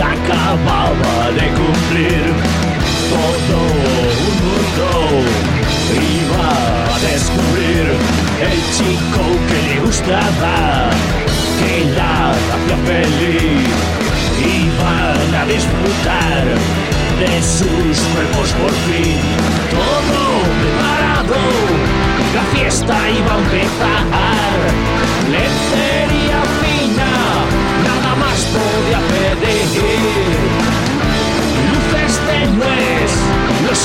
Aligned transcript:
acababa 0.00 1.30
de 1.38 1.46
cumplir. 1.58 2.24
Todo 3.10 3.56
un 4.18 4.34
mundo 4.44 4.88
iba 6.20 6.50
a 6.94 6.98
descubrir. 7.10 7.84
El 8.40 8.58
chico 8.76 9.22
que 9.48 9.58
le 9.68 9.80
gustaba 9.80 10.90
que 11.58 11.74
la 11.96 12.30
hacía 12.30 12.78
feliz. 12.86 13.68
Iban 14.38 15.34
a 15.34 15.44
disfrutar 15.46 16.44
de 17.20 17.42
sus 17.42 17.98
cuerpos 18.12 18.48
por 18.60 18.72
fin. 18.86 19.18
Todo 19.70 20.07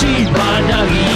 los 0.04 0.20
iban 0.20 0.72
a 0.72 0.86
guiar 0.86 1.13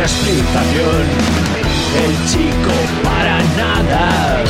una 0.00 0.06
explicación. 0.06 1.04
El 2.04 2.12
chico 2.30 2.74
para 3.04 3.36
nada 3.56 4.44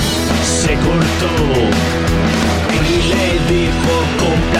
se 0.44 0.74
cortó 0.74 1.34
y 2.72 3.02
le 3.08 3.28
dijo 3.52 3.92
complaciente 4.18 4.59